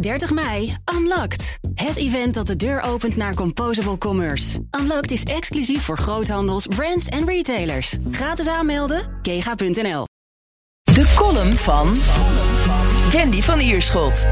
[0.00, 1.58] 30 mei, Unlocked.
[1.74, 4.58] Het event dat de deur opent naar Composable Commerce.
[4.80, 7.96] Unlocked is exclusief voor groothandels, brands en retailers.
[8.10, 10.04] Gratis aanmelden, kega.nl.
[10.82, 11.94] De column van
[13.10, 14.28] Wendy van Ierschot.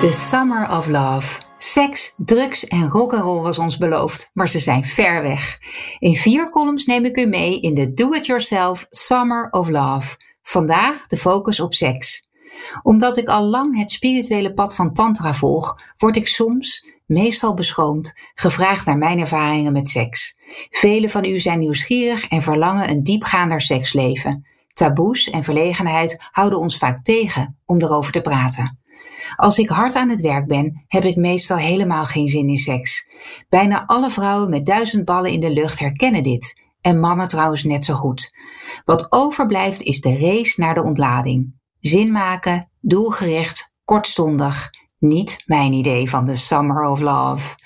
[0.00, 1.40] The Summer of Love.
[1.56, 5.58] Seks, drugs en rock'n'roll was ons beloofd, maar ze zijn ver weg.
[5.98, 10.16] In vier columns neem ik u mee in de Do-It-Yourself Summer of Love.
[10.42, 12.23] Vandaag de focus op seks
[12.82, 18.12] omdat ik al lang het spirituele pad van Tantra volg, word ik soms, meestal beschroomd,
[18.34, 20.36] gevraagd naar mijn ervaringen met seks.
[20.70, 24.46] Velen van u zijn nieuwsgierig en verlangen een diepgaander seksleven.
[24.72, 28.78] Taboes en verlegenheid houden ons vaak tegen om erover te praten.
[29.36, 33.06] Als ik hard aan het werk ben, heb ik meestal helemaal geen zin in seks.
[33.48, 36.62] Bijna alle vrouwen met duizend ballen in de lucht herkennen dit.
[36.80, 38.30] En mannen trouwens net zo goed.
[38.84, 41.54] Wat overblijft is de race naar de ontlading.
[41.86, 44.70] Zin maken, doelgericht, kortstondig.
[44.98, 47.56] Niet mijn idee van de Summer of Love.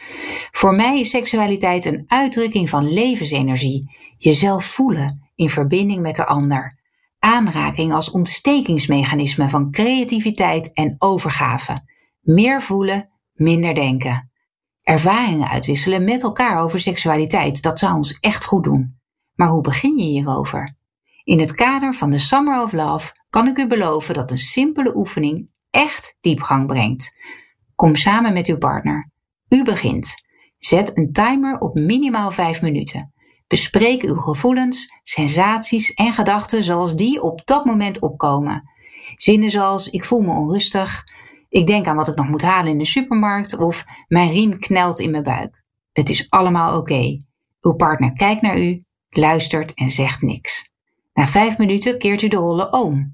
[0.50, 3.97] Voor mij is seksualiteit een uitdrukking van levensenergie.
[4.16, 6.78] Jezelf voelen in verbinding met de ander.
[7.19, 11.82] Aanraking als ontstekingsmechanisme van creativiteit en overgave.
[12.20, 14.30] Meer voelen, minder denken.
[14.82, 19.00] Ervaringen uitwisselen met elkaar over seksualiteit, dat zou ons echt goed doen.
[19.34, 20.78] Maar hoe begin je hierover?
[21.29, 24.97] In het kader van de Summer of Love kan ik u beloven dat een simpele
[24.97, 27.21] oefening echt diepgang brengt.
[27.75, 29.11] Kom samen met uw partner.
[29.49, 30.15] U begint.
[30.59, 33.12] Zet een timer op minimaal 5 minuten.
[33.47, 38.62] Bespreek uw gevoelens, sensaties en gedachten zoals die op dat moment opkomen.
[39.17, 41.05] Zinnen zoals ik voel me onrustig,
[41.49, 45.01] ik denk aan wat ik nog moet halen in de supermarkt of mijn riem knelt
[45.01, 45.65] in mijn buik.
[45.93, 47.17] Het is allemaal oké.
[47.61, 50.67] Uw partner kijkt naar u, luistert en zegt niks.
[51.19, 53.12] Na vijf minuten keert u de rollen om.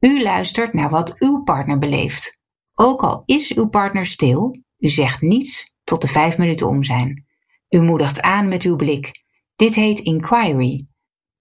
[0.00, 2.38] U luistert naar wat uw partner beleeft.
[2.74, 7.26] Ook al is uw partner stil, u zegt niets tot de vijf minuten om zijn.
[7.68, 9.10] U moedigt aan met uw blik.
[9.56, 10.86] Dit heet inquiry.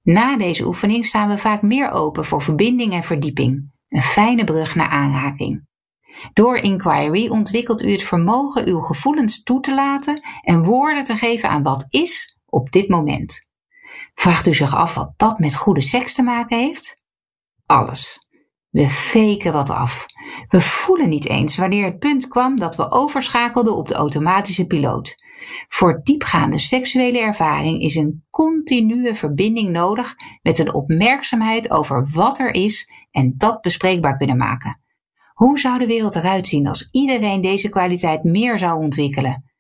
[0.02, 4.76] Na deze oefening staan we vaak meer open voor verbinding en verdieping, een fijne brug
[4.76, 5.68] naar aanraking.
[6.34, 11.50] Door inquiry ontwikkelt u het vermogen uw gevoelens toe te laten en woorden te geven
[11.50, 13.50] aan wat is op dit moment.
[14.22, 17.04] Vraagt u zich af wat dat met goede seks te maken heeft?
[17.66, 18.28] Alles.
[18.70, 20.06] We faken wat af.
[20.48, 25.16] We voelen niet eens wanneer het punt kwam dat we overschakelden op de automatische piloot.
[25.68, 32.54] Voor diepgaande seksuele ervaring is een continue verbinding nodig met een opmerkzaamheid over wat er
[32.54, 34.82] is en dat bespreekbaar kunnen maken.
[35.34, 39.52] Hoe zou de wereld eruit zien als iedereen deze kwaliteit meer zou ontwikkelen?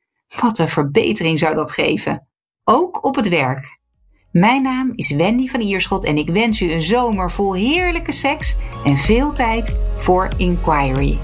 [0.41, 2.27] Wat een verbetering zou dat geven,
[2.63, 3.79] ook op het werk.
[4.31, 8.55] Mijn naam is Wendy van Ierschot en ik wens u een zomer vol heerlijke seks
[8.85, 11.17] en veel tijd voor inquiry.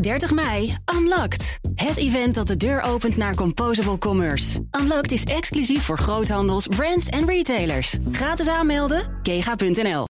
[0.00, 1.58] 30 mei, Unlocked.
[1.74, 4.66] Het event dat de deur opent naar Composable Commerce.
[4.80, 7.96] Unlocked is exclusief voor groothandels, brands en retailers.
[8.12, 10.04] Gratis aanmelden, kega.nl.